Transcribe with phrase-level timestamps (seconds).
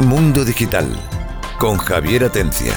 [0.00, 0.86] Mundo Digital
[1.58, 2.74] con Javier Atencia.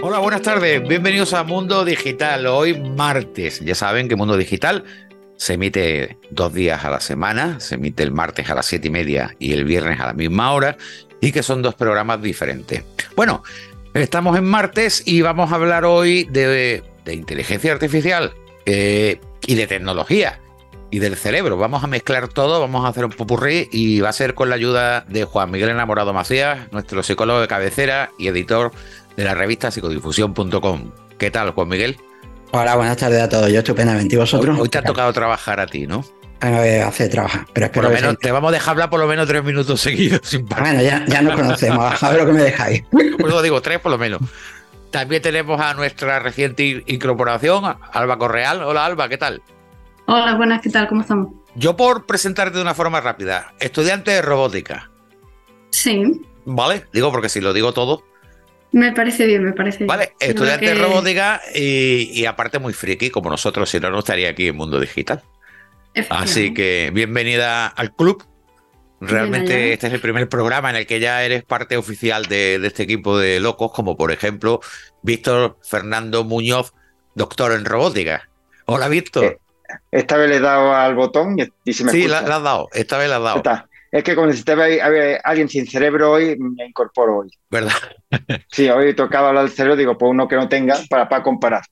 [0.00, 0.88] Hola, buenas tardes.
[0.88, 2.46] Bienvenidos a Mundo Digital.
[2.46, 3.60] Hoy martes.
[3.60, 4.82] Ya saben que Mundo Digital
[5.36, 7.60] se emite dos días a la semana.
[7.60, 10.52] Se emite el martes a las siete y media y el viernes a la misma
[10.52, 10.78] hora.
[11.20, 12.82] Y que son dos programas diferentes.
[13.14, 13.42] Bueno,
[13.92, 18.32] estamos en martes y vamos a hablar hoy de, inteligencia artificial
[18.64, 20.40] eh, y de tecnología
[20.90, 21.56] y del cerebro.
[21.56, 24.54] Vamos a mezclar todo, vamos a hacer un popurrí y va a ser con la
[24.54, 28.72] ayuda de Juan Miguel Enamorado Macías, nuestro psicólogo de cabecera y editor
[29.16, 30.92] de la revista psicodifusión.com.
[31.18, 31.96] ¿Qué tal, Juan Miguel?
[32.52, 33.50] Hola, buenas tardes a todos.
[33.50, 34.14] Yo estupendamente.
[34.14, 34.58] ¿Y vosotros?
[34.58, 36.04] Hoy, te ha tocado trabajar a ti, ¿no?
[36.40, 39.26] hace trabajar, pero espero por lo menos, te vamos a dejar hablar por lo menos
[39.26, 40.66] tres minutos seguidos sin parar.
[40.66, 42.84] Bueno, ya, ya nos conocemos, a ver lo que me dejáis.
[42.90, 44.20] Pues lo digo, tres por lo menos.
[44.90, 48.62] También tenemos a nuestra reciente incorporación, Alba Correal.
[48.62, 49.42] Hola Alba, ¿qué tal?
[50.06, 50.88] Hola, buenas, ¿qué tal?
[50.88, 51.32] ¿Cómo estamos?
[51.54, 54.90] Yo por presentarte de una forma rápida, estudiante de robótica.
[55.70, 56.22] Sí.
[56.44, 56.84] ¿Vale?
[56.92, 58.04] Digo porque si lo digo todo,
[58.72, 59.88] me parece bien, me parece bien.
[59.88, 64.48] Vale, estudiante de robótica y, aparte muy friki, como nosotros, si no, no estaría aquí
[64.48, 65.22] en Mundo Digital.
[66.10, 68.24] Así que bienvenida al club.
[69.00, 72.82] Realmente este es el primer programa en el que ya eres parte oficial de, este
[72.82, 74.60] equipo de locos, como por ejemplo
[75.02, 76.72] Víctor Fernando Muñoz,
[77.14, 78.28] doctor en robótica.
[78.66, 79.24] Hola, Víctor.
[79.24, 79.38] Eh,
[79.92, 82.98] esta vez le he dado al botón y, se me Sí, la, has dado, esta
[82.98, 83.42] vez la has dado.
[83.90, 84.66] Es que como necesitaba
[85.24, 87.30] alguien sin cerebro hoy, me incorporo hoy.
[87.48, 87.72] ¿Verdad?
[88.50, 91.62] sí, hoy tocaba hablar del cerebro, digo, pues uno que no tenga para, para comparar.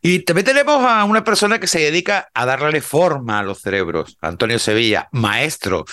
[0.00, 4.16] Y también tenemos a una persona que se dedica a darle forma a los cerebros,
[4.20, 5.84] Antonio Sevilla, maestro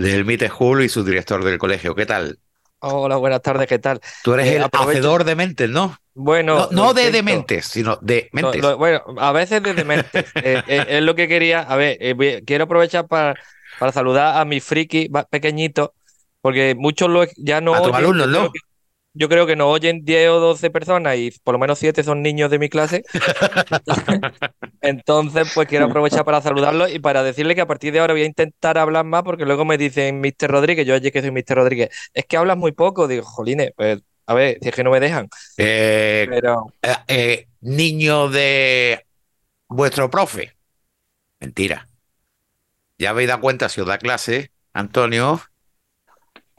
[0.00, 1.94] del MITE Julio y su director del colegio.
[1.94, 2.38] ¿Qué tal?
[2.78, 4.00] Hola, buenas tardes, ¿qué tal?
[4.24, 5.98] Tú eres eh, el hacedor de mentes, ¿no?
[6.14, 6.68] Bueno.
[6.70, 8.62] No, de dementes, sino de mentes.
[8.76, 10.24] bueno, a veces de dementes.
[10.42, 11.60] Eh, eh, es lo que quería.
[11.60, 11.98] A ver,
[12.46, 13.34] quiero aprovechar para
[13.78, 15.94] para saludar a mi friki pequeñito,
[16.40, 17.74] porque muchos lo, ya no...
[17.74, 18.50] A tus alumnos, ¿no?
[19.12, 22.22] Yo creo que nos oyen 10 o 12 personas y por lo menos 7 son
[22.22, 23.04] niños de mi clase.
[24.80, 28.22] Entonces, pues quiero aprovechar para saludarlos y para decirle que a partir de ahora voy
[28.22, 30.50] a intentar hablar más porque luego me dicen Mr.
[30.50, 31.56] Rodríguez, yo allí que soy Mr.
[31.56, 33.08] Rodríguez, es que hablas muy poco.
[33.08, 35.28] Digo, jolines, pues a ver, si es que no me dejan.
[35.56, 36.72] Eh, Pero...
[36.82, 39.04] Eh, eh, niño de
[39.68, 40.52] vuestro profe.
[41.40, 41.90] Mentira
[43.00, 45.40] ya habéis dado cuenta si os da clase, Antonio,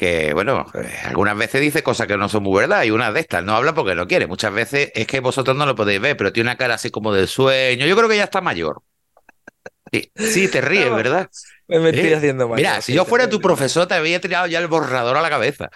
[0.02, 3.20] que, bueno, eh, algunas veces dice cosas que no son muy verdad y una de
[3.20, 4.26] estas no habla porque no quiere.
[4.26, 7.14] Muchas veces es que vosotros no lo podéis ver, pero tiene una cara así como
[7.14, 7.86] de sueño.
[7.86, 8.82] Yo creo que ya está mayor.
[10.16, 11.30] Sí, te ríes, ¿verdad?
[11.68, 12.16] Me estoy ¿Eh?
[12.16, 12.58] haciendo mal.
[12.58, 15.70] Mira, si yo fuera tu profesor, te había tirado ya el borrador a la cabeza.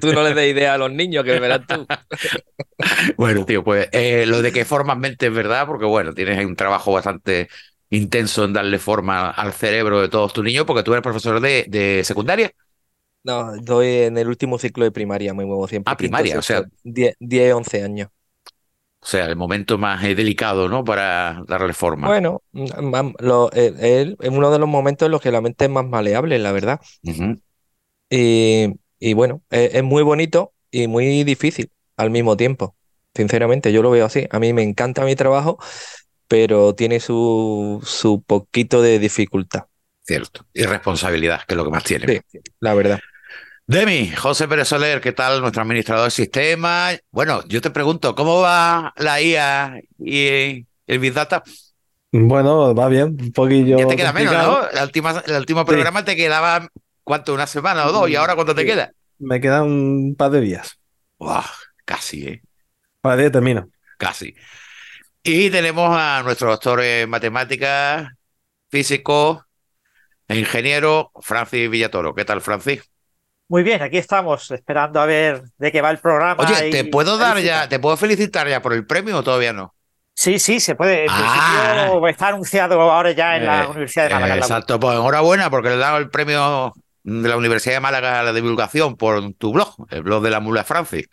[0.00, 1.84] tú no le des idea a los niños, que verás tú.
[3.16, 6.54] bueno, tío, pues eh, lo de que formas mente es verdad, porque bueno, tienes un
[6.54, 7.48] trabajo bastante
[7.92, 12.02] intenso en darle forma al cerebro de todos tus niños, porque tú eres profesor de,
[12.04, 12.50] secundaria.
[13.22, 15.92] No, estoy en el último ciclo de primaria, muy nuevo siempre.
[15.92, 16.64] Ah, primaria, o sea.
[16.82, 18.08] 10, 11 años.
[19.00, 20.84] O sea, el momento más eh, delicado, ¿no?
[20.84, 22.08] Para darle forma.
[22.08, 22.42] Bueno,
[23.18, 26.52] lo, es uno de los momentos en los que la mente es más maleable, la
[26.52, 26.80] verdad.
[28.08, 32.74] y, bueno, es, muy bonito y muy difícil al mismo tiempo.
[33.14, 34.26] Sinceramente, yo lo veo así.
[34.30, 35.58] A mí me encanta mi trabajo,
[36.32, 39.64] pero tiene su, su poquito de dificultad.
[40.02, 40.46] Cierto.
[40.54, 42.06] Y responsabilidad, que es lo que más tiene.
[42.26, 43.00] Sí, la verdad.
[43.66, 45.42] Demi, José Pérez Soler, ¿qué tal?
[45.42, 46.88] Nuestro administrador de sistema.
[47.10, 51.42] Bueno, yo te pregunto, ¿cómo va la IA y el Big Data?
[52.10, 53.78] Bueno, va bien, un poquillo.
[53.78, 54.60] Ya te queda menos, ¿no?
[54.72, 56.66] La última, el último programa te quedaba,
[57.04, 57.34] ¿cuánto?
[57.34, 58.08] ¿Una semana o dos?
[58.08, 58.90] ¿Y ahora cuánto te queda?
[59.18, 60.78] Me quedan un par de días.
[61.84, 62.42] casi, ¿eh?
[63.02, 63.68] Para día termino.
[63.98, 64.34] Casi.
[65.24, 68.08] Y tenemos a nuestro doctor en matemáticas,
[68.68, 69.46] físico
[70.26, 72.12] e ingeniero, Francis Villatoro.
[72.12, 72.82] ¿Qué tal, Francis?
[73.46, 76.42] Muy bien, aquí estamos esperando a ver de qué va el programa.
[76.42, 79.74] Oye, ¿te puedo dar ya, te puedo felicitar ya por el premio o todavía no?
[80.14, 81.04] Sí, sí, se puede.
[81.04, 82.00] En ah.
[82.08, 84.36] está anunciado ahora ya en la eh, Universidad de Málaga.
[84.36, 86.72] exacto, pues enhorabuena porque le he dado el premio
[87.04, 90.40] de la Universidad de Málaga a la divulgación por tu blog, el blog de la
[90.40, 91.08] Mula Francis.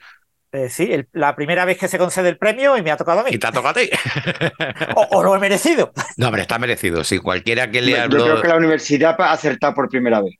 [0.52, 3.24] Eh, sí, la primera vez que se concede el premio y me ha tocado a
[3.24, 3.30] mí.
[3.32, 3.90] Y te ha tocado a ti.
[5.12, 5.92] o, lo he merecido.
[6.18, 7.04] No, hombre, está merecido.
[7.04, 10.36] Si cualquiera que le Yo creo que la universidad ha acertado por primera vez.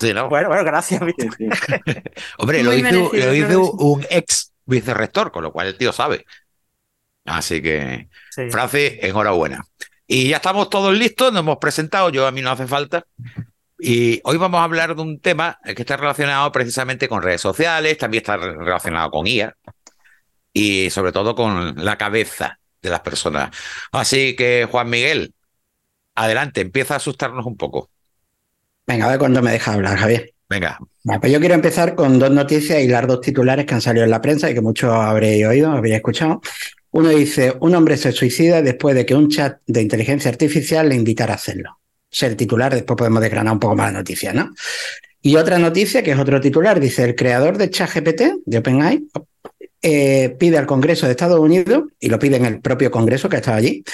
[0.00, 0.28] Sí, ¿no?
[0.28, 1.00] Bueno, bueno, gracias.
[2.38, 6.24] hombre, lo hizo, un ex vicerrector, con lo cual el tío sabe.
[7.24, 8.08] Así que,
[8.50, 9.64] Francis, enhorabuena.
[10.06, 13.04] Y ya estamos todos listos, nos hemos presentado, yo a mí no hace falta.
[13.78, 17.96] Y hoy vamos a hablar de un tema que está relacionado precisamente con redes sociales,
[17.96, 19.54] también está relacionado con IA
[20.52, 22.58] y sobre todo con la cabeza.
[22.82, 23.50] de las personas.
[23.92, 25.34] Así que, Juan Miguel,
[26.14, 27.90] adelante, empieza a asustarnos un poco.
[28.86, 30.32] Venga, a ver cuándo me deja hablar, Javier.
[30.48, 30.78] Venga.
[31.20, 34.10] pues yo quiero empezar con dos noticias y las dos titulares que han salido en
[34.10, 36.40] la prensa y que muchos habréis oído, habréis escuchado.
[36.90, 40.94] Uno dice, un hombre se suicida después de que un chat de inteligencia artificial le
[40.94, 41.80] invitara a hacerlo.
[42.10, 44.52] Es el titular, después podemos desgranar un poco más la noticia, ¿no?
[45.20, 49.08] Y otra noticia, que es otro titular, dice, el creador de ChatGPT, de OpenAI,
[49.82, 53.36] eh, pide al Congreso de Estados Unidos, y lo pide en el propio Congreso que
[53.36, 53.84] ha estado allí,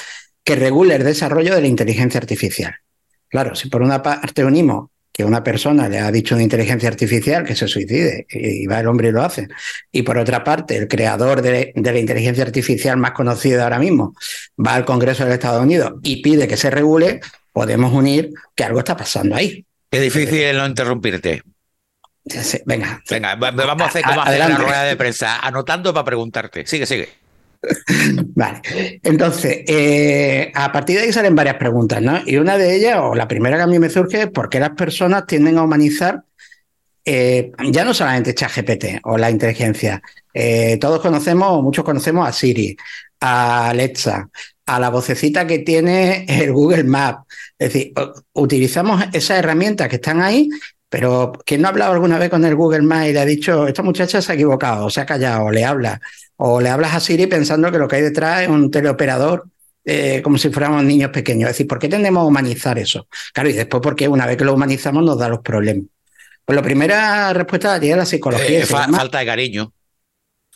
[0.44, 2.75] que regule el desarrollo de la inteligencia artificial.
[3.28, 7.44] Claro, si por una parte unimos que una persona le ha dicho una inteligencia artificial
[7.44, 9.46] que se suicide y va el hombre y lo hace.
[9.93, 14.17] Y por otra parte, el creador de, la inteligencia artificial más conocido ahora mismo
[14.58, 17.20] va al Congreso de Estados Unidos y pide que se regule,
[17.54, 19.64] podemos unir que algo está pasando ahí.
[19.90, 21.42] Es difícil no interrumpirte.
[22.66, 23.00] venga.
[23.08, 26.66] Venga, vamos a hacer como hacer la rueda de prensa, anotando para preguntarte.
[26.66, 27.08] Sigue, sigue.
[28.34, 28.60] Vale,
[29.02, 32.20] entonces, eh, a partir de ahí salen varias preguntas, ¿no?
[32.26, 34.58] Y una de ellas, o la primera que a mí me surge, es por qué
[34.60, 36.24] las personas tienden a humanizar
[37.06, 40.02] eh, ya no solamente ChatGPT o la inteligencia.
[40.32, 42.76] Eh, todos conocemos, o muchos conocemos a Siri,
[43.26, 44.28] a Alexa,
[44.66, 47.24] a la vocecita que tiene el Google Maps.
[47.58, 47.92] Es decir,
[48.34, 50.48] utilizamos esas herramientas que están ahí
[50.94, 53.66] pero ¿quién no ha hablado alguna vez con el Google Maps y le ha dicho,
[53.66, 56.00] esta muchacha se ha equivocado, o se ha callado, o le habla?
[56.36, 59.44] O le hablas a Siri pensando que lo que hay detrás es un teleoperador,
[59.84, 61.50] eh, como si fuéramos niños pequeños.
[61.50, 63.08] Es decir, ¿por qué tendemos a humanizar eso?
[63.32, 65.86] Claro, y después porque una vez que lo humanizamos nos da los problemas.
[66.44, 68.60] Pues la primera respuesta es la psicología.
[68.60, 69.72] Eh, falta de cariño.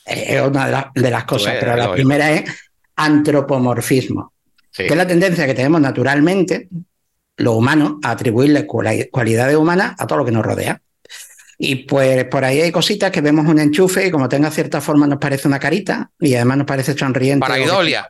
[0.09, 2.51] Es una de, las cosas, pero la primera es
[2.97, 4.33] antropomorfismo,
[4.73, 6.69] que es la tendencia que tenemos naturalmente
[7.39, 10.81] lo humano, a atribuirle cualidades humanas a todo lo que nos rodea.
[11.57, 15.07] Y pues por ahí hay cositas que vemos un enchufe y como tenga cierta forma
[15.07, 17.41] nos parece una carita y además nos parece sonriente.
[17.41, 18.09] Para idolia.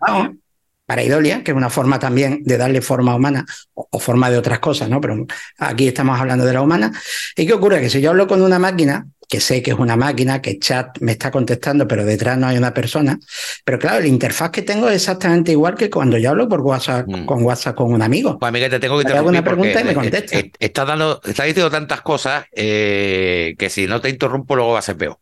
[0.89, 3.45] Para idolia, que es una forma también de darle forma humana
[3.75, 5.03] o, forma de otras cosas, ¿no?
[5.03, 5.27] Pero
[5.59, 6.91] aquí estamos hablando de la humana.
[7.37, 7.83] ¿Y qué ocurre?
[7.83, 10.97] Que si yo hablo con una máquina, que sé que es una máquina, que chat
[11.01, 13.19] me está contestando, pero detrás no hay una persona.
[13.67, 17.07] Pero claro, la interfaz que tengo es exactamente igual que cuando yo hablo por WhatsApp,
[17.07, 17.27] mm.
[17.27, 18.39] con WhatsApp con un amigo.
[18.39, 20.39] Pues Miguel, te tengo que te hago una pregunta y me contesta.
[20.59, 24.83] Estás dando, está diciendo tantas cosas eh, que si no te interrumpo luego va a
[24.83, 25.19] ser peor.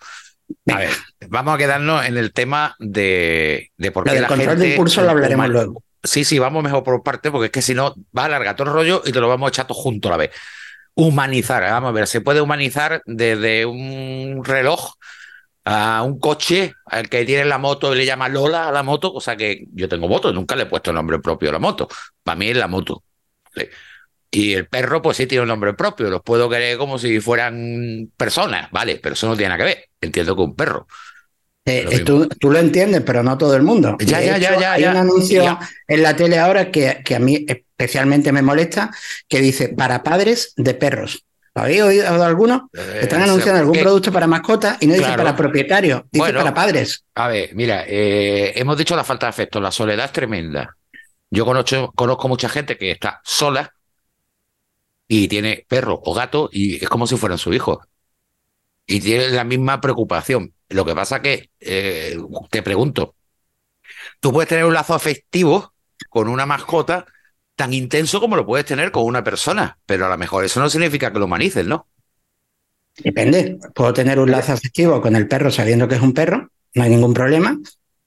[0.69, 0.90] A ver,
[1.28, 5.10] vamos a quedarnos en el tema de, de por qué el control de impulso lo
[5.10, 5.82] hablaremos luego.
[6.02, 8.69] Sí, sí, vamos mejor por parte, porque es que si no va a alargar todo
[8.69, 10.31] el rollo y te lo vamos a echar todo junto a la vez
[10.96, 11.62] humanizar.
[11.62, 14.94] Vamos a ver, se puede humanizar desde un reloj
[15.64, 19.12] a un coche al que tiene la moto y le llama Lola a la moto,
[19.12, 21.58] o sea que yo tengo moto, nunca le he puesto el nombre propio a la
[21.58, 21.88] moto.
[22.22, 23.02] Para mí es la moto.
[24.31, 28.11] Y el perro, pues sí tiene un nombre propio, los puedo querer como si fueran
[28.17, 28.99] personas, ¿vale?
[29.02, 29.84] Pero eso no tiene nada que ver.
[30.00, 30.87] Entiendo que un perro.
[31.69, 33.96] Eh, tú, lo entiendes, pero no todo el mundo.
[33.99, 35.58] Ya, ya, ya, ya, Hay un anuncio
[35.88, 38.90] en la tele ahora que, que a mí especialmente me molesta,
[39.28, 41.25] que dice para padres de perros.
[41.56, 42.70] ¿Lo habéis oído alguno?
[42.72, 47.02] Eh, Están anunciando algún producto para mascotas y no dice para propietarios, dice para padres.
[47.14, 50.76] A ver, mira, eh, hemos dicho la falta de afecto, la soledad es tremenda.
[51.31, 53.72] Yo conozco, conozco mucha gente que está sola
[55.08, 57.82] y tiene perro o gato y es como si fueran su hijo.
[58.87, 60.55] Y tiene la misma preocupación.
[60.69, 62.17] Lo que pasa que, eh,
[62.51, 63.15] te pregunto,
[64.20, 65.72] tú puedes tener un lazo afectivo
[66.08, 67.06] con una mascota
[67.55, 70.69] tan intenso como lo puedes tener con una persona, pero a lo mejor eso no
[70.69, 71.89] significa que lo humanices, ¿no?
[72.98, 73.58] Depende.
[73.75, 76.91] Puedo tener un lazo afectivo con el perro sabiendo que es un perro, no hay
[76.91, 77.58] ningún problema.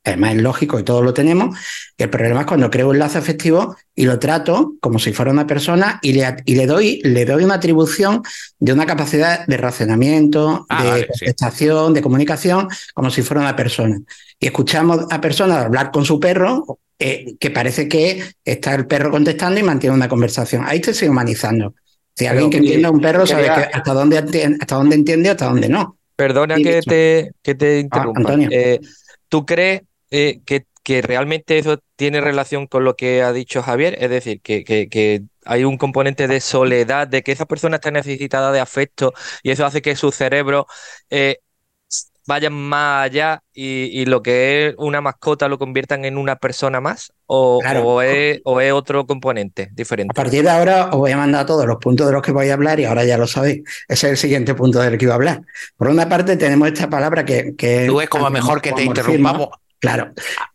[0.06, 1.58] Además es lógico y todos lo tenemos.
[1.98, 5.46] el problema es cuando creo un lazo afectivo y lo trato como si fuera una
[5.46, 8.22] persona y le, y le, doy, le doy una atribución
[8.60, 14.00] de una capacidad de razonamiento, ah, de contestación, de comunicación, como si fuera una persona.
[14.40, 19.12] Y escuchamos a personas hablar con su perro eh, que parece que está el perro
[19.12, 20.64] contestando y mantiene una conversación.
[20.66, 21.74] Ahí te estoy humanizando.
[22.16, 25.70] Si alguien que entiende a un perro sabe hasta dónde hasta dónde entiende, hasta dónde
[25.70, 25.98] no.
[26.16, 28.36] Perdona que te, que te ah, interrumpa.
[28.52, 28.80] Eh,
[29.30, 33.98] ¿Tú crees eh, que, que, realmente eso tiene relación con lo que ha dicho Javier?
[34.00, 38.52] Es decir, que, que, hay un componente de soledad, de que esa persona está necesitada
[38.52, 39.14] de afecto
[39.44, 40.68] y eso hace que su cerebro
[42.30, 47.12] vayan más allá y, lo que es una mascota lo conviertan en una persona más?
[47.26, 47.60] ¿O,
[48.02, 50.14] es, otro componente diferente?
[50.14, 52.50] A partir de ahora os voy a mandar todos los puntos de los que voy
[52.50, 53.64] a hablar y ahora ya lo sabéis.
[53.88, 55.42] Ese es el siguiente punto del que iba a hablar.
[55.76, 57.56] Por una parte tenemos esta palabra que...
[57.58, 59.50] que Tú es como mejor que te interrumpamos.
[59.80, 60.12] Claro.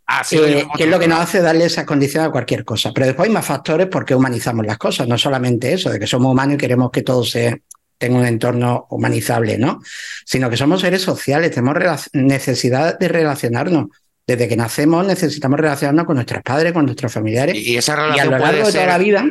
[0.06, 2.92] Así eh, que es lo que nos hace darle esa condición a cualquier cosa.
[2.92, 6.30] Pero después hay más factores porque humanizamos las cosas, no solamente eso, de que somos
[6.30, 7.56] humanos y queremos que todo sea
[7.96, 9.80] tenga un entorno humanizable, ¿no?
[10.24, 11.76] Sino que somos seres sociales, tenemos
[12.12, 13.86] necesidad de relacionarnos.
[14.26, 17.56] Desde que nacemos necesitamos relacionarnos con nuestros padres, con nuestros familiares.
[17.56, 19.24] Y esa relación a lo largo de toda la vida.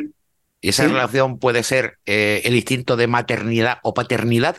[0.60, 4.56] ¿Y esa relación puede ser eh, el instinto de maternidad o paternidad?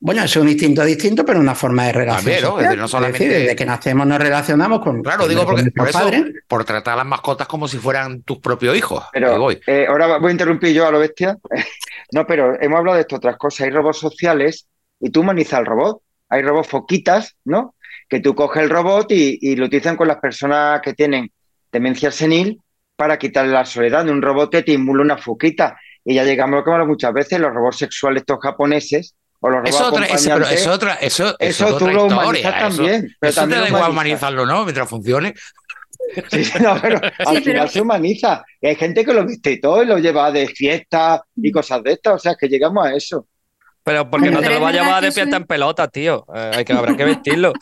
[0.00, 2.78] Bueno, es un instinto distinto, pero una forma de relación.
[2.78, 2.86] ¿no?
[2.86, 3.24] solamente...
[3.24, 5.02] decir, desde que nacemos nos relacionamos con.
[5.02, 6.10] Claro, digo porque por, eso,
[6.46, 9.04] por tratar a las mascotas como si fueran tus propios hijos.
[9.12, 11.36] Pero eh, ahora voy a interrumpir yo a lo bestia.
[12.12, 13.62] no, pero hemos hablado de esto, otras cosas.
[13.62, 14.68] Hay robots sociales
[15.00, 16.00] y tú humanizas al robot.
[16.28, 17.74] Hay robots foquitas, ¿no?
[18.08, 21.32] Que tú coges el robot y, y lo utilizan con las personas que tienen
[21.72, 22.60] demencia senil
[22.94, 24.04] para quitarle la soledad.
[24.04, 25.76] De un robot que te inmula una foquita.
[26.04, 29.16] Y ya llegamos a lo que hemos muchas veces, los robots sexuales estos japoneses
[29.64, 33.14] es otra, es otra, eso, eso tú lo humanizas también.
[33.20, 34.64] Pero eso también te da igual humanizarlo, ¿no?
[34.64, 35.34] Mientras funcione.
[36.30, 38.42] Sí, no, pero al final se humaniza.
[38.62, 41.82] Y hay gente que lo viste y todo y lo lleva de fiesta y cosas
[41.82, 42.14] de estas.
[42.14, 43.26] O sea, que llegamos a eso.
[43.82, 46.24] Pero porque no te lo va a llevar de fiesta en pelota, tío.
[46.34, 47.52] Eh, hay que, habrá que vestirlo.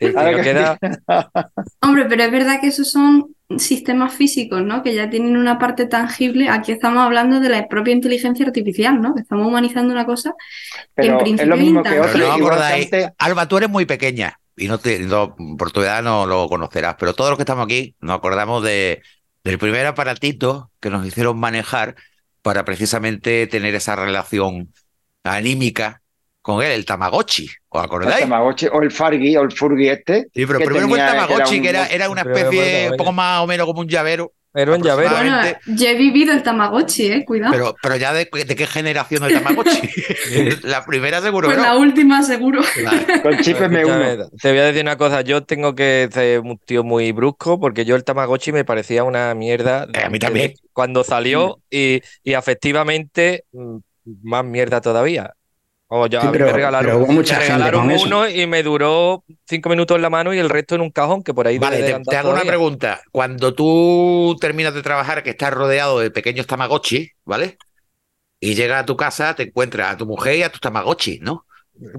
[1.82, 4.82] Hombre, pero es verdad que esos son sistemas físicos, ¿no?
[4.82, 6.50] Que ya tienen una parte tangible.
[6.50, 9.14] Aquí estamos hablando de la propia inteligencia artificial, ¿no?
[9.14, 10.34] Que estamos humanizando una cosa
[10.94, 14.78] que en principio es lo mismo que no Alba, tú eres muy pequeña y no,
[14.78, 15.06] te,
[15.56, 19.02] por tu edad no lo conocerás, pero todos los que estamos aquí nos acordamos de,
[19.44, 21.94] del primer aparatito que nos hicieron manejar
[22.42, 24.72] para precisamente tener esa relación
[25.24, 26.02] anímica
[26.48, 28.14] con él, el Tamagotchi, ¿os acordáis?
[28.14, 30.28] El Tamagotchi o el Fargi o el Furgi este.
[30.34, 33.46] Sí, pero primero fue el Tamagotchi, que era, era, una especie un poco más o
[33.46, 34.32] menos como un llavero.
[34.54, 35.10] Era un llavero.
[35.10, 37.52] Bueno, yo he vivido el Tamagotchi, eh, cuidado.
[37.52, 39.90] Pero, pero ya de, qué generación el Tamagotchi.
[40.62, 41.48] la primera seguro.
[41.48, 42.62] Pues la última seguro.
[43.22, 44.30] Con chip M1.
[44.40, 47.84] Te voy a decir una cosa, yo tengo que ser un tío muy brusco porque
[47.84, 49.86] yo el Tamagotchi me parecía una mierda.
[49.92, 50.54] Eh, a mí también.
[50.72, 53.76] Cuando salió y, y efectivamente mm,
[54.22, 55.34] más mierda todavía.
[55.90, 60.50] O ya me regalaron, uno y me duró cinco minutos en la mano y el
[60.50, 61.58] resto en un cajón que por ahí.
[61.58, 63.00] Vale, te, hago una pregunta.
[63.10, 67.56] Cuando tú terminas de trabajar, que estás rodeado de pequeños tamagotchi, ¿vale?
[68.38, 71.46] Y llegas a tu casa, te encuentras a tu mujer y a tus tamagotchi, ¿no?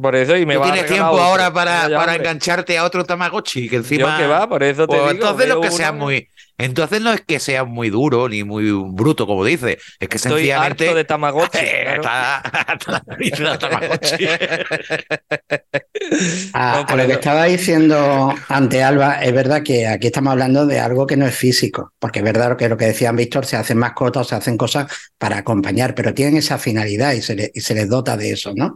[0.01, 3.77] Por eso y me ¿Tú tienes tiempo ahora para, para engancharte a otro Tamagotchi que
[3.77, 4.17] encima.
[4.17, 6.27] que va, por eso te pues Entonces no que sea muy.
[6.59, 9.77] Entonces no es que sea muy duro ni muy bruto, como dice.
[9.97, 10.83] Es que Estoy sencillamente.
[10.83, 11.59] Harto de Tamagotchi.
[11.61, 12.43] Está,
[13.59, 14.25] Tamagotchi.
[16.53, 21.07] a, lo que estaba diciendo ante Alba, es verdad que aquí estamos hablando de algo
[21.07, 24.27] que no es físico, porque es verdad que lo que decían Víctor, se hacen mascotas,
[24.27, 28.17] se hacen cosas para acompañar, pero tienen esa finalidad y se, y se les dota
[28.17, 28.75] de eso, ¿no?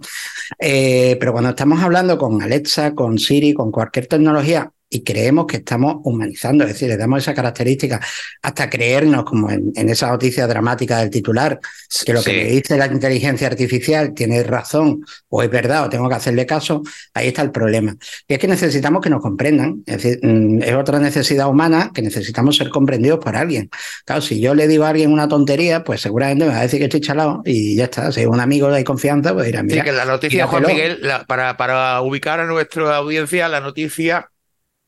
[0.57, 5.57] Eh, pero cuando estamos hablando con Alexa, con Siri, con cualquier tecnología, y creemos que
[5.57, 7.99] estamos humanizando, es decir, le damos esa característica
[8.43, 11.59] hasta creernos, como en, esa noticia dramática del titular,
[12.05, 16.07] que lo que me dice la inteligencia artificial tiene razón o es verdad o tengo
[16.07, 16.83] que hacerle caso,
[17.15, 17.95] ahí está el problema.
[18.27, 22.03] Y es que necesitamos que nos comprendan, es decir, mm, es otra necesidad humana que
[22.03, 23.71] necesitamos ser comprendidos por alguien.
[24.05, 26.77] Claro, si yo le digo a alguien una tontería, pues seguramente me va a decir
[26.77, 28.11] que estoy chalado y ya está.
[28.11, 29.81] Si es un amigo de confianza, pues dirá, mira.
[29.81, 34.29] Sí, que la noticia, Juan Miguel, para, para ubicar a nuestra audiencia, la noticia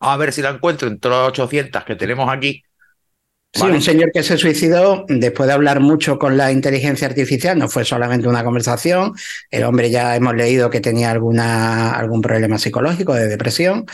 [0.07, 2.63] a ver si la encuentro entre las 800 que tenemos aquí.
[3.53, 7.69] Sí, un señor que se suicidó después de hablar mucho con la inteligencia artificial, no
[7.69, 9.13] fue solamente una conversación,
[9.49, 13.85] el hombre ya hemos leído que tenía alguna, algún problema psicológico de depresión,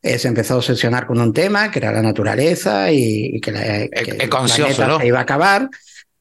[0.00, 3.88] eh, se empezó a obsesionar con un tema que era la naturaleza y, que, la,
[3.88, 5.68] que iba a acabar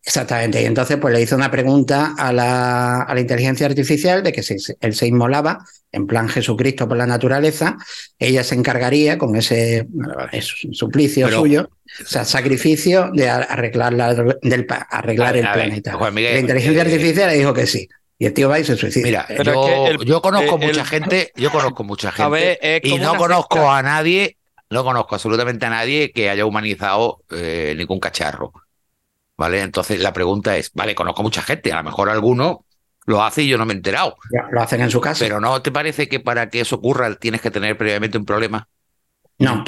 [0.10, 4.32] Exactamente, y entonces pues le hizo una pregunta a la, a la inteligencia artificial de
[4.32, 7.78] que si él se inmolaba en plan Jesucristo por la naturaleza,
[8.18, 9.86] ella se encargaría con ese,
[10.72, 11.70] suplicio suyo,
[12.02, 15.96] o sea, sacrificio de arreglar, la, del, arreglar el planeta.
[15.96, 17.88] la inteligencia eh, artificial le dijo que sí.
[18.18, 19.06] Y el tío va y se suicida.
[19.06, 19.28] Mira,
[20.06, 24.38] yo, conozco mucha gente, yo conozco mucha gente y no conozco a nadie,
[24.72, 28.54] no conozco absolutamente a nadie que haya humanizado eh, ningún cacharro.
[29.40, 29.62] ¿Vale?
[29.62, 32.66] Entonces la pregunta es, vale, conozco mucha gente, a lo mejor alguno
[33.06, 34.18] lo hace y yo no me he enterado.
[34.52, 35.24] lo hacen en su casa.
[35.24, 38.68] Pero ¿no te parece que para que eso ocurra tienes que tener previamente un problema?
[39.38, 39.64] No.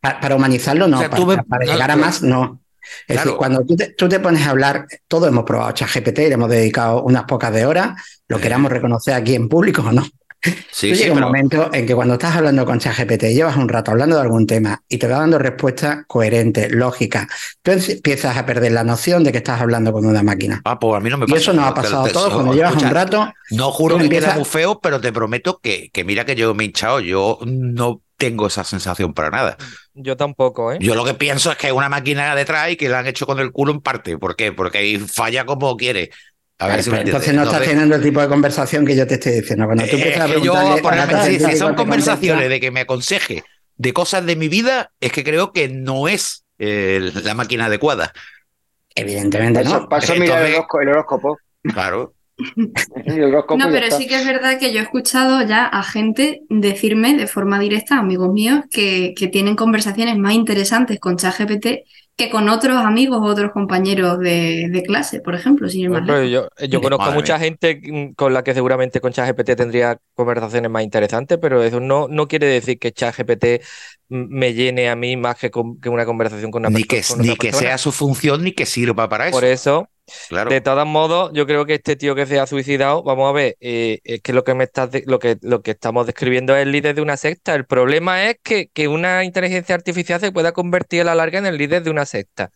[0.00, 1.02] Para, humanizarlo, no.
[1.46, 2.62] para, llegar a más, no.
[3.06, 6.48] Es decir, cuando tú te, pones a hablar, todos hemos probado ChatGPT y le hemos
[6.48, 10.06] dedicado unas pocas de horas, lo queramos reconocer aquí en público o no.
[10.70, 14.16] Sí, llega un momento en que cuando estás hablando con ChatGPT, llevas un rato hablando
[14.16, 17.26] de algún tema y te va dando respuestas coherentes, lógicas.
[17.62, 20.62] Entonces empiezas a perder la noción de que estás hablando con una máquina.
[20.64, 21.36] Ah, pues a mí no me pasa.
[21.36, 23.32] Y eso nos ha pasado a todos cuando llevas un rato.
[23.50, 24.30] No juro que empiezas...
[24.30, 27.00] queda muy feo, pero te prometo que, que mira que yo me he hinchado.
[27.00, 29.56] Yo no tengo esa sensación para nada.
[29.94, 30.78] Yo tampoco, ¿eh?
[30.80, 33.26] Yo lo que pienso es que hay una máquina detrás y que la han hecho
[33.26, 34.18] con el culo en parte.
[34.18, 34.52] ¿Por qué?
[34.52, 36.10] Porque ahí falla como quiere
[36.60, 39.66] entonces no estás teniendo el tipo de conversación que yo te estoy diciendo.
[39.66, 43.44] Cuando tú empiezas a si son conversaciones de que me aconseje
[43.76, 48.12] de cosas de mi vida es que creo que no es eh, la máquina adecuada.
[48.94, 49.88] Evidentemente no.
[49.88, 51.38] Paso mirar el, horóscopo.
[51.62, 52.12] Claro.
[52.56, 57.26] no, pero sí que es verdad que yo he escuchado ya a gente decirme de
[57.26, 61.66] forma directa, amigos míos, que, que tienen conversaciones más interesantes con ChatGPT
[62.20, 65.70] que con otros amigos o otros compañeros de, clase, por ejemplo.
[65.70, 65.90] Sin
[66.28, 71.38] yo, yo conozco mucha gente con la que seguramente con ChatGPT tendría conversaciones más interesantes,
[71.40, 73.64] pero eso no, no quiere decir que ChatGPT
[74.08, 77.22] me llene a mí más que, que una conversación con una ni persona.
[77.22, 79.36] Que, ni que sea su función ni que sirva para eso.
[79.36, 79.88] Por eso,
[80.48, 83.56] de todos modos, yo creo que este tío que se ha suicidado, vamos a ver,
[83.60, 86.72] eh, es que lo que me estás lo que lo que estamos describiendo es el
[86.72, 87.54] líder de una secta.
[87.54, 91.46] El problema es que, que una inteligencia artificial se pueda convertir a la larga en
[91.46, 92.50] el líder de una secta.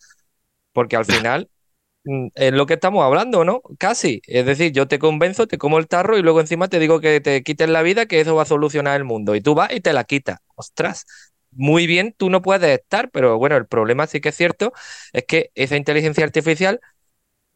[0.73, 1.51] Porque al final
[2.05, 3.63] mm, es lo que estamos hablando, ¿no?
[3.79, 4.23] Casi.
[4.27, 7.21] Es decir, yo te convenzo, te como el tarro y luego encima te digo que
[7.21, 9.35] te quites la vida, que eso va a solucionar el mundo.
[9.35, 10.39] Y tú vas y te la quitas.
[10.57, 11.07] Ostras.
[11.57, 14.73] Muy bien, tú no puedes estar, pero bueno, el problema sí que es cierto,
[15.13, 16.81] es que esa inteligencia artificial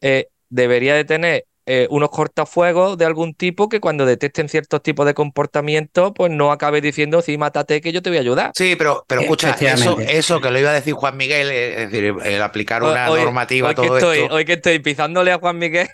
[0.01, 5.05] eh, debería de tener eh, unos cortafuegos de algún tipo que cuando detecten ciertos tipos
[5.05, 8.51] de comportamiento, pues no acabe diciendo, sí, mátate que yo te voy a ayudar.
[8.55, 12.15] Sí, pero, pero escucha, eso, eso que lo iba a decir Juan Miguel, es decir,
[12.25, 14.33] el aplicar una normativa, hoy todo que estoy, esto...
[14.33, 15.87] Hoy que estoy pisándole a Juan Miguel...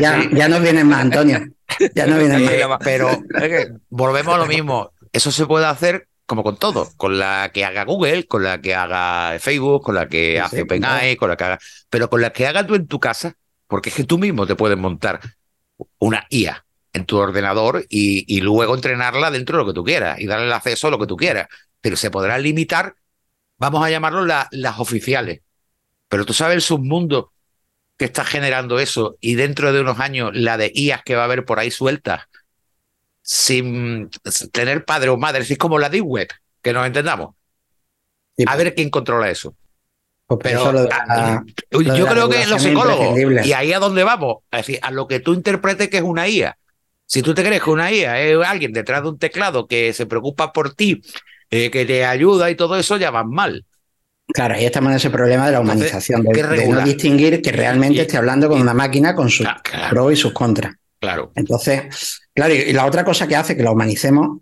[0.00, 1.40] ya, ya no vienen más, Antonio.
[1.94, 2.78] Ya no vienen más.
[2.82, 3.10] Pero
[3.90, 4.92] volvemos a lo mismo.
[5.12, 8.74] Eso se puede hacer como con todo, con la que haga Google, con la que
[8.74, 11.58] haga Facebook, con la que hace OpenAI, con la que haga,
[11.90, 14.56] pero con la que haga tú en tu casa, porque es que tú mismo te
[14.56, 15.20] puedes montar
[15.98, 20.26] una IA en tu ordenador y, luego entrenarla dentro de lo que tú quieras y
[20.26, 21.48] darle el acceso a lo que tú quieras,
[21.80, 22.94] pero se podrá limitar,
[23.58, 25.40] vamos a llamarlo las oficiales,
[26.08, 27.32] pero tú sabes el submundo
[27.98, 31.24] que está generando eso y dentro de unos años la de IAs que va a
[31.26, 32.22] haber por ahí sueltas
[33.26, 34.10] sin
[34.52, 36.28] tener padre o madre, es como la Deep Web,
[36.60, 37.30] que nos entendamos.
[37.30, 37.34] a
[38.44, 38.56] pues.
[38.58, 39.56] ver quién controla eso.
[40.26, 40.72] Pues Pero
[41.70, 45.20] yo creo que los psicólogos, y ahí a dónde vamos, es decir, a lo que
[45.20, 46.56] tú interpretes que es una IA.
[47.06, 50.06] Si tú te crees que una IA es alguien detrás de un teclado que se
[50.06, 51.02] preocupa por ti,
[51.50, 53.64] eh, que te ayuda y todo eso, ya vas mal.
[54.28, 58.16] Claro, ahí estamos en ese problema de la humanización, de, no distinguir que realmente esté
[58.16, 59.46] hablando con una máquina con sus
[59.90, 60.74] pros y sus contras.
[61.04, 61.32] Claro.
[61.34, 64.38] Entonces, claro, y la otra cosa que hace que la humanicemos,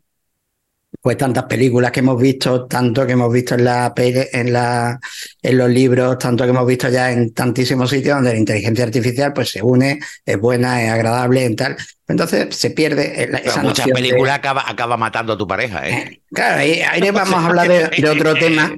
[1.01, 5.01] pues tantas películas que hemos visto, tanto que hemos visto en, la, en, la,
[5.43, 9.33] en los libros, tanto que hemos visto ya en tantísimos sitios donde la inteligencia artificial
[9.33, 11.77] pues se une, es buena, es agradable, y tal.
[12.07, 15.89] Entonces se pierde esa Muchas películas acaba, acaba matando a tu pareja.
[15.89, 15.93] ¿eh?
[15.95, 18.73] eh claro, ahí, ahí vamos a hablar de, otro tema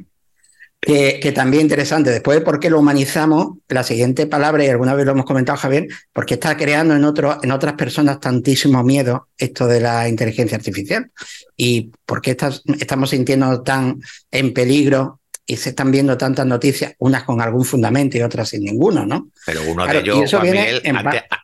[0.85, 5.07] que, también interesante, después de por qué lo humanizamos, la siguiente palabra, y alguna vez
[5.07, 9.67] lo hemos comentado Javier, porque está creando en, otro, en otras personas tantísimo miedo esto
[9.67, 11.11] de la inteligencia artificial
[11.57, 12.37] y por qué
[12.79, 18.17] estamos sintiendo tan en peligro y se están viendo tantas noticias, unas con algún fundamento
[18.17, 19.29] y otras sin ninguno, ¿no?
[19.45, 20.83] Pero uno de ellos, Juan Miguel,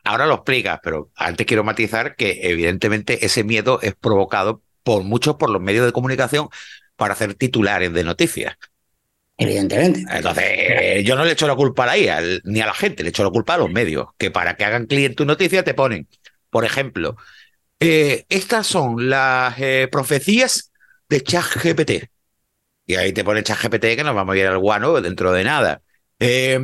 [0.03, 5.35] ahora lo explicas, pero antes quiero matizar que evidentemente ese miedo es provocado por muchos
[5.35, 6.49] por los medios de comunicación
[6.95, 8.55] para hacer titulares de noticias.
[9.41, 10.05] Evidentemente.
[10.07, 13.09] Entonces, yo no le echo la culpa a la IA, ni a la gente, le
[13.09, 16.07] echo la culpa a los medios, que para que hagan cliente tu noticia te ponen,
[16.51, 17.17] por ejemplo,
[17.79, 20.71] eh, estas son las eh, profecías
[21.09, 21.91] de ChatGPT.
[22.85, 25.81] Y ahí te pone ChatGPT que nos vamos a ir al guano dentro de nada.
[26.19, 26.59] Eh,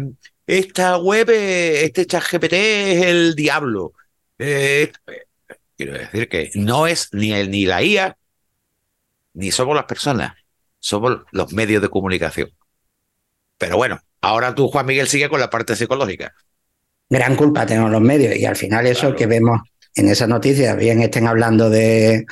[0.45, 3.93] esta web, este ChatGPT es el diablo.
[4.37, 8.15] quiero decir que no es ni, el, ni la IA,
[9.33, 10.33] ni somos las personas,
[10.77, 12.51] somos los medios de comunicación.
[13.57, 16.33] Pero bueno, ahora tú, Juan Miguel, sigue con la parte psicológica.
[17.09, 19.61] Gran culpa tenemos los medios y al final eso que vemos
[19.95, 22.25] en esas noticias, bien estén hablando de,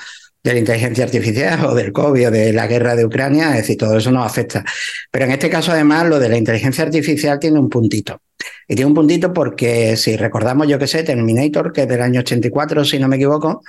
[0.46, 3.78] de la inteligencia artificial o del COVID o de la guerra de Ucrania, es decir,
[3.78, 4.64] todo eso nos afecta.
[5.10, 8.22] Pero en este caso, además, lo de la inteligencia artificial tiene un puntito.
[8.68, 12.20] Y tiene un puntito porque si recordamos, yo que sé, Terminator, que es del año
[12.20, 13.64] 84, si no me equivoco,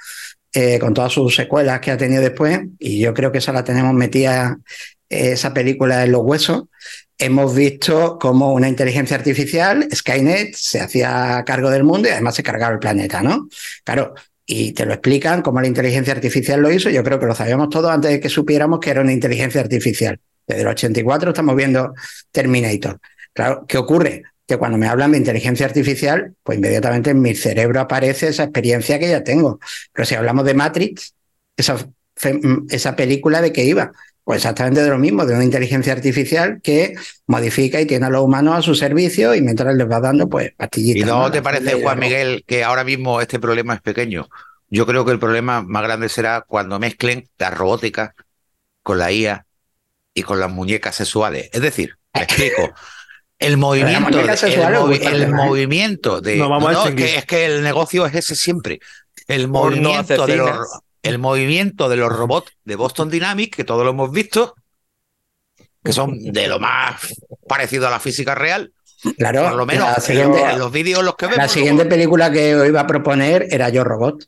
[0.53, 3.65] eh, con todas sus secuelas que ha tenido después, y yo creo que esa la
[3.65, 4.59] tenemos metida,
[5.09, 6.65] esa película en los huesos,
[7.19, 12.43] hemos visto cómo una inteligencia artificial, Skynet, se hacía cargo del mundo y además se
[12.43, 13.49] cargaba el planeta, ¿no?
[13.85, 16.89] Claro, y te lo explican cómo la inteligencia artificial lo hizo.
[16.91, 20.21] Yo creo que lo sabíamos todos antes de que supiéramos que era una inteligencia artificial.
[20.47, 21.93] Desde el 84 estamos viendo
[22.31, 23.01] Terminator.
[23.33, 24.23] Claro, ¿qué ocurre?
[24.47, 28.99] Que cuando me hablan de inteligencia artificial, pues inmediatamente en mi cerebro aparece esa experiencia
[29.01, 29.59] que ya tengo.
[29.93, 31.15] Pero si hablamos de Matrix,
[31.57, 31.77] esa,
[32.71, 33.91] esa película de qué iba,
[34.27, 36.97] pues exactamente de lo mismo, de una inteligencia artificial que
[37.29, 40.53] modifica y tiene a los humanos a su servicio y mientras les va dando, pues,
[40.57, 41.03] pastillitas.
[41.03, 44.29] ¿Y no, te parece, Juan Miguel, que ahora mismo este problema es pequeño?
[44.69, 48.17] Yo creo que el problema más grande será cuando mezclen la robótica
[48.83, 49.47] con la IA
[50.13, 51.49] y con las muñecas sexuales.
[51.53, 52.75] Es decir, me explico.
[53.39, 56.35] El movimiento, el, movimiento de.
[56.35, 58.81] No, vamos que, es que el negocio es ese siempre.
[59.29, 60.67] El movimiento, de los,
[61.07, 64.55] el movimiento de los robots de Boston Dynamics, que todos lo hemos visto,
[65.83, 67.15] que son de lo más
[67.49, 68.73] parecido a la física real.
[69.17, 71.39] Claro, por lo menos en los vídeos los que vemos.
[71.39, 74.25] La siguiente película que iba a proponer era Yo Robot.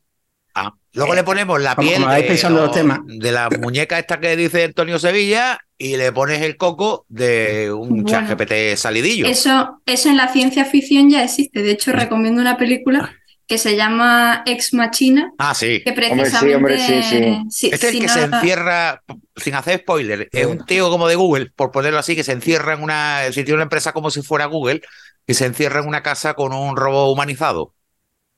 [0.54, 5.96] Ah, luego le ponemos la piel de, la muñeca esta que dice Antonio Sevilla y
[5.96, 9.26] le pones el coco de un chat GPT salidillo.
[9.26, 11.62] Eso, eso en la ciencia ficción ya existe.
[11.62, 13.12] De hecho, recomiendo una película
[13.48, 15.32] que se llama Ex Machina.
[15.38, 15.82] Ah, sí.
[15.82, 16.54] Que precisamente.
[16.54, 17.70] Hombre, sí, sí, sí.
[17.72, 19.02] este es el que se encierra,
[19.36, 22.74] sin hacer spoiler, es un tío como de Google, por ponerlo así, que se encierra
[22.74, 23.22] en una.
[23.32, 24.82] Si tiene una empresa como si fuera Google,
[25.26, 27.74] que se encierra en una casa con un robot humanizado.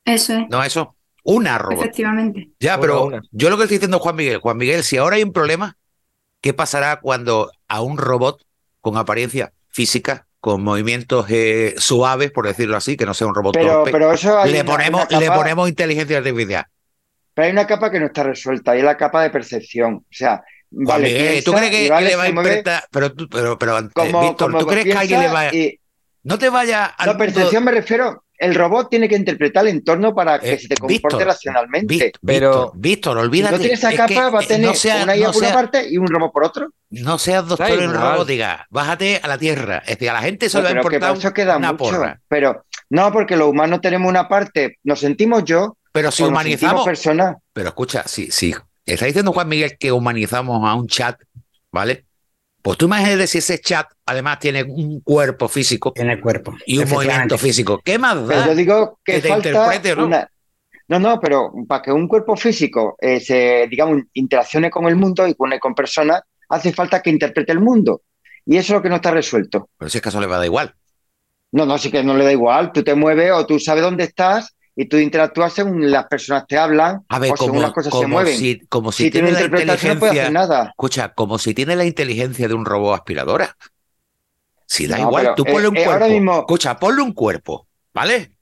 [0.05, 0.49] Eso es.
[0.49, 0.94] No, eso.
[1.25, 1.81] Una robot.
[1.81, 2.51] Efectivamente.
[2.61, 5.33] Ya, pero yo lo que estoy diciendo Juan Miguel, Juan Miguel, si ahora hay un
[5.33, 5.77] problema,
[6.40, 8.44] ¿qué pasará cuando a un robot
[8.81, 13.55] con apariencia física con movimientos eh, suaves, por decirlo así, que no sea un robot
[13.55, 16.64] pero, Pero eso le, ponemos, le ponemos inteligencia artificial.
[17.35, 19.96] Pero hay una capa que no está resuelta y es la capa de percepción.
[19.96, 22.85] O sea, vale, ¿tú crees que, le va a interpretar?
[22.90, 25.50] Pero, pero, pero eh, Víctor, ¿tú crees que alguien le va a...
[26.22, 27.07] No te vaya a...
[27.07, 30.68] La percepción me refiero el robot tiene que interpretar el entorno para que eh, se
[30.68, 32.11] te comporte racionalmente.
[32.24, 33.57] pero, Víctor, olvídate.
[33.57, 34.70] Si no tiene esa capa, va a tener
[35.03, 36.70] una IA por una parte y un robot por otro.
[36.88, 39.79] No seas doctor en robótica, bájate a la tierra.
[39.85, 41.85] Es decir, a la gente se no, le va a importar eso queda una mucho,
[41.85, 42.20] porra.
[42.29, 47.37] Pero no, porque los humanos tenemos una parte, nos sentimos yo, pero si humanizamos personas.
[47.53, 48.55] Pero escucha, si, si
[48.87, 51.20] está diciendo Juan Miguel que humanizamos a un chat,
[51.70, 52.07] ¿vale?
[52.62, 55.92] Pues tú imagínate si ese chat además tiene un cuerpo físico.
[55.92, 56.55] Tiene cuerpo.
[56.66, 57.81] Y un movimiento físico.
[57.83, 58.46] ¿Qué más da?
[58.46, 60.09] yo digo que, te interprete, ¿no?
[60.88, 65.27] No, no, pero para que un cuerpo físico eh, se, digamos, interaccione con el mundo
[65.29, 68.03] y con, con personas, hace falta que interprete el mundo.
[68.44, 69.68] Y eso es lo que no está resuelto.
[69.79, 70.75] Pero si es que eso le va a dar igual.
[71.53, 72.73] No, no, sí que no le da igual.
[72.73, 76.57] Tú te mueves o tú sabes dónde estás y tú interactúas según las personas te
[76.57, 78.38] hablan a ver, o como, según las cosas se mueven.
[78.38, 80.69] Si, como si, tiene, la inteligencia, no puede hacer nada.
[80.71, 83.55] Escucha, como si tiene la inteligencia de un robot aspiradora.
[84.64, 86.38] Si da igual, tú ponle un eh, cuerpo.
[86.38, 88.33] Escucha, ponle un cuerpo, ¿vale?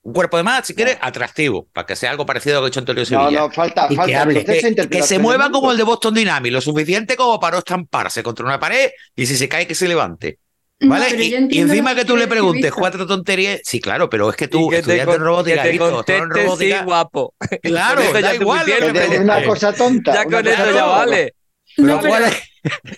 [0.00, 2.68] Un cuerpo de más, si quieres, atractivo, para que sea algo parecido a lo que
[2.68, 3.30] ha hecho Antonio Sevilla.
[3.30, 7.16] No, no, falta, falta que, que, se mueva como el de Boston Dynamics, lo suficiente
[7.16, 10.38] como para no estamparse contra una pared y si se cae que se levante.
[10.84, 11.24] ¿Vale?
[11.50, 13.60] y, encima que tú le preguntes cuatro tonterías.
[13.64, 17.34] Sí, claro, pero es que tú, estudiante en robótica, que te conteste, sí, guapo.
[17.62, 18.68] Claro, da igual.
[18.68, 20.14] Es una cosa tonta.
[20.14, 21.34] Ya con eso ya vale.
[21.78, 22.14] No, pero,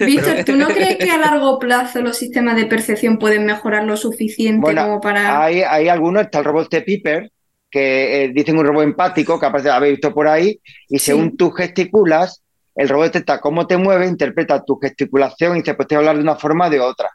[0.01, 3.97] Víctor, ¿tú no crees que a largo plazo los sistemas de percepción pueden mejorar lo
[3.97, 5.43] suficiente como para...?
[5.43, 7.33] Hay, hay algunos, está el robot de Piper,
[7.71, 11.51] que eh, dicen un robot empático, que de haber visto por ahí, y según tú
[11.51, 12.43] gesticulas,
[12.75, 16.37] el robot detecta cómo te mueve, interpreta tu gesticulación y te puede hablar de una
[16.37, 17.11] forma o de otra.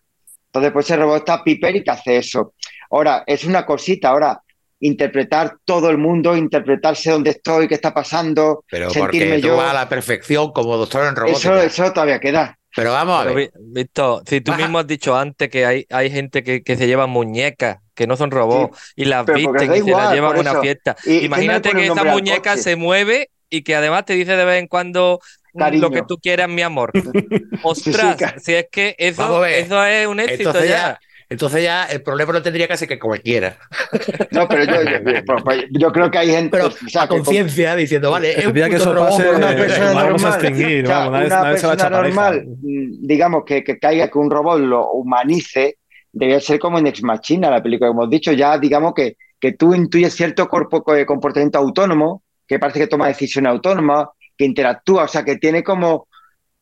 [0.50, 2.54] Entonces, pues ese robot está Piper y que hace eso.
[2.90, 4.42] Ahora, es una cosita, ahora,
[4.80, 9.88] interpretar todo el mundo, interpretarse dónde estoy, qué está pasando, Pero sentirme yo a la
[9.88, 11.62] perfección como doctor en robótica.
[11.66, 12.58] Eso, eso todavía queda.
[12.76, 13.52] Pero vamos a ver.
[13.60, 17.08] Víctor, si tú mismo has dicho antes que hay, hay gente que, que se lleva
[17.08, 20.96] muñecas, que no son robots, y las visten y se las llevan a una fiesta.
[21.06, 25.20] Imagínate que esa muñeca se mueve y que además te dice de vez en cuando
[25.54, 26.92] lo que tú quieras, mi amor.
[27.64, 31.00] Ostras, si es que eso, eso es un éxito entonces ya.
[31.32, 33.58] Entonces ya el problema no tendría que ser que cualquiera.
[34.32, 36.50] No, pero yo, yo, yo creo que hay gente.
[36.52, 41.26] Pero o conciencia diciendo, vale, es un que eso pase, una persona normal.
[41.26, 45.78] una persona normal, mm, digamos, que, que caiga que un robot lo humanice,
[46.12, 49.54] debe ser como en Ex Machina, la película que hemos dicho, ya digamos que, que
[49.54, 54.08] tú intuyes cierto cuerpo, comportamiento autónomo, que parece que toma decisiones autónomas,
[54.40, 56.08] que interactúa, o sea, que tiene como,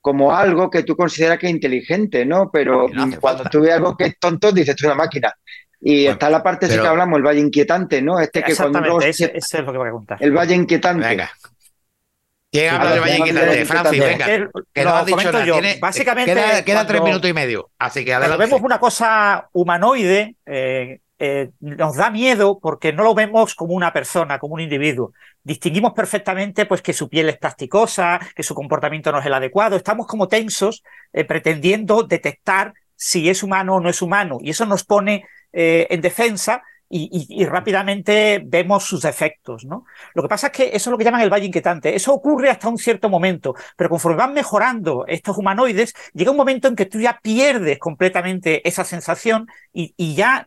[0.02, 2.50] como algo que tú consideras que es inteligente, ¿no?
[2.52, 2.88] Pero
[3.22, 5.32] cuando tú ves algo que es tonto, dices, tú es una máquina.
[5.80, 6.82] Y está la parte pero...
[6.82, 8.20] que hablamos, el valle inquietante, ¿no?
[8.20, 10.18] Este que cuando ese, ese es lo que voy a preguntar.
[10.20, 11.08] El valle inquietante.
[11.08, 11.30] Venga.
[12.52, 13.66] ¿Quién habla del valle inquietante?
[13.66, 14.26] Francis, venga.
[14.74, 15.46] Que no, has dicho nada.
[15.46, 15.60] Yo.
[15.80, 17.70] Básicamente, queda, queda tres minutos y medio.
[17.78, 18.44] Así que adelante.
[18.44, 23.92] vemos una cosa humanoide, eh, eh, nos da miedo porque no lo vemos como una
[23.92, 25.14] persona, como un individuo.
[25.44, 29.76] Distinguimos perfectamente pues, que su piel es plasticosa, que su comportamiento no es el adecuado.
[29.76, 34.38] Estamos como tensos eh, pretendiendo detectar si es humano o no es humano.
[34.42, 39.66] Y eso nos pone eh, en defensa y, rápidamente vemos sus defectos.
[39.66, 39.86] ¿no?
[40.14, 41.96] Lo que pasa es que eso es lo que llaman el valle inquietante.
[41.96, 46.68] Eso ocurre hasta un cierto momento, pero conforme van mejorando estos humanoides, llega un momento
[46.68, 50.46] en que tú ya pierdes completamente esa sensación y, y ya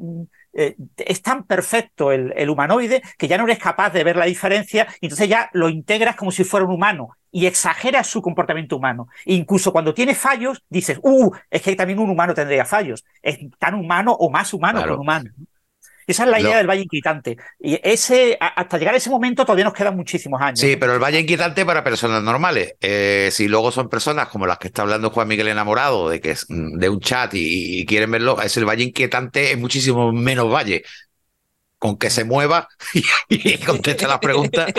[0.53, 4.87] eh, es tan perfecto el, humanoide que ya no eres capaz de ver la diferencia
[5.01, 7.17] y entonces ya lo integras como si fuera un humano.
[7.33, 9.07] y exageras su comportamiento humano.
[9.25, 13.05] incluso cuando tiene fallos, dices, uh, es que también un humano tendría fallos.
[13.23, 15.31] Es tan humano o más humano que un humano.
[16.11, 17.37] Esa es la idea del Valle Inquietante.
[17.59, 20.61] Y ese, hasta llegar a ese momento todavía nos quedan muchísimos años.
[20.61, 22.75] Sí, pero el Valle Inquietante para personas normales.
[22.81, 26.33] Eh, si luego son personas como las que está hablando Juan Miguel enamorado de que
[26.33, 30.53] es de un chat y, y quieren verlo, es el Valle Inquietante, es muchísimo menos
[30.53, 30.83] valle
[31.81, 32.69] con que se mueva
[33.29, 34.71] y, conteste las preguntas.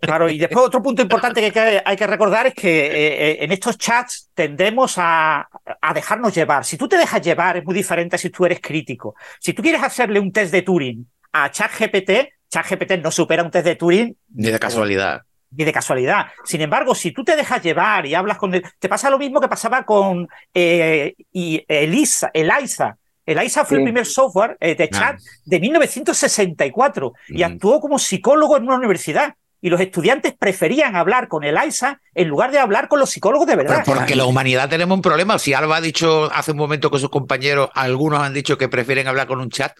[0.00, 3.50] Claro, y después otro punto importante que hay que, recordar es que eh, eh, en
[3.50, 5.48] estos chats tendemos a,
[5.92, 6.64] dejarnos llevar.
[6.64, 9.16] Si tú te dejas llevar es muy diferente a si tú eres crítico.
[9.40, 12.10] Si tú quieres hacerle un test de Turing a ChatGPT,
[12.48, 14.16] ChatGPT no supera un test de Turing.
[14.34, 15.22] Ni de casualidad.
[15.50, 16.26] Ni de casualidad.
[16.44, 18.52] Sin embargo, si tú te dejas llevar y hablas con...
[18.52, 23.84] Te pasa lo mismo que pasaba con eh, y Elisa, Eliza el AISA fue el
[23.84, 29.34] primer software eh, de chat de 1964 y actuó como psicólogo en una universidad.
[29.60, 33.46] Y los estudiantes preferían hablar con el AISA en lugar de hablar con los psicólogos
[33.46, 33.82] de verdad.
[33.86, 35.38] porque la humanidad tenemos un problema.
[35.38, 39.08] Si Alba ha dicho hace un momento con sus compañeros, algunos han dicho que prefieren
[39.08, 39.72] hablar con un chat.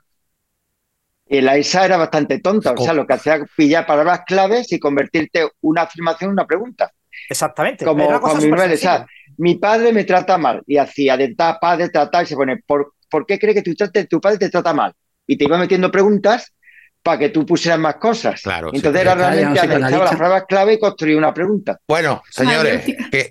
[1.26, 4.78] El AISA era bastante tonta, o sea, lo que hacía era pillar palabras claves y
[4.78, 6.90] convertirte una afirmación en una pregunta.
[7.28, 7.85] Exactamente.
[7.85, 12.26] Como mi o sea, mi padre me trata mal y hacía de padre tratar y
[12.26, 13.72] se pone por ¿por qué cree que tu,
[14.11, 14.92] tu padre te trata mal?
[15.24, 16.53] Y te iba metiendo preguntas
[17.00, 18.42] para que tú pusieras más cosas.
[18.42, 18.70] Claro.
[18.72, 21.79] Entonces era realmente analizaba las pruebas clave y construir una pregunta.
[21.87, 22.85] Bueno, señores,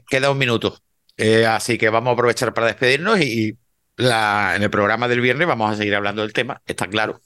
[0.10, 0.80] queda un minuto.
[1.18, 3.58] Eh, así que vamos a aprovechar para despedirnos y
[3.98, 7.20] la, en el programa del viernes vamos a seguir hablando del tema, está claro.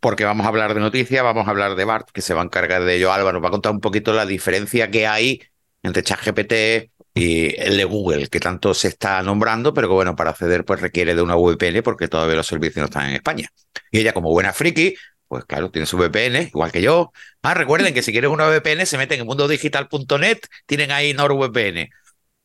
[0.00, 2.44] Porque vamos a hablar de noticias, vamos a hablar de Bart, que se va a
[2.44, 3.12] encargar de ello.
[3.12, 5.42] Álvaro va a contar un poquito la diferencia que hay
[5.82, 10.30] entre ChatGPT, y el de Google, que tanto se está nombrando, pero que bueno, para
[10.30, 13.48] acceder pues requiere de una VPN porque todavía los servicios no están en España.
[13.92, 14.96] Y ella como buena friki,
[15.28, 17.12] pues claro, tiene su VPN, igual que yo.
[17.42, 21.88] Ah, recuerden que si quieren una VPN se meten en mundodigital.net, tienen ahí NordVPN.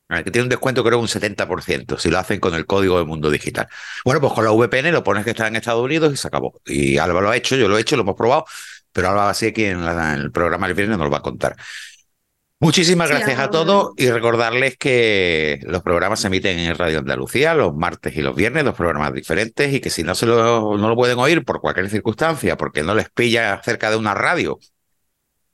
[0.10, 3.30] Que tiene un descuento creo un 70% si lo hacen con el código de Mundo
[3.30, 3.68] Digital.
[4.04, 6.60] Bueno, pues con la VPN lo pones que está en Estados Unidos y se acabó.
[6.66, 8.46] Y Alba lo ha hecho, yo lo he hecho, lo hemos probado,
[8.92, 11.56] pero Alba así aquí en, en el programa del viernes nos lo va a contar.
[12.62, 17.74] Muchísimas gracias a todos y recordarles que los programas se emiten en Radio Andalucía los
[17.74, 20.96] martes y los viernes, dos programas diferentes y que si no, se lo, no lo
[20.96, 24.60] pueden oír por cualquier circunstancia, porque no les pilla cerca de una radio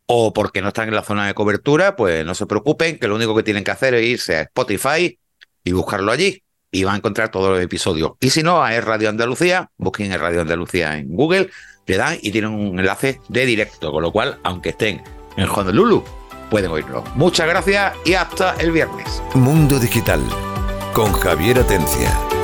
[0.07, 3.15] o porque no están en la zona de cobertura, pues no se preocupen, que lo
[3.15, 5.19] único que tienen que hacer es irse a Spotify
[5.63, 8.13] y buscarlo allí y van a encontrar todos los episodios.
[8.19, 11.51] Y si no, a Radio Andalucía, busquen en Radio Andalucía en Google,
[11.85, 15.03] le dan y tienen un enlace de directo, con lo cual, aunque estén
[15.37, 16.03] en Honolulu,
[16.55, 17.03] pueden oírlo.
[17.15, 19.21] Muchas gracias y hasta el viernes.
[19.33, 20.21] Mundo Digital
[20.93, 22.34] con Javier Atencia.